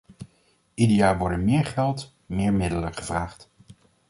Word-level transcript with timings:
Ieder 0.73 0.95
jaar 0.97 1.17
worden 1.17 1.43
meer 1.43 1.65
geld, 1.65 2.13
meer 2.25 2.53
middelen 2.53 2.93
gevraagd. 2.93 3.49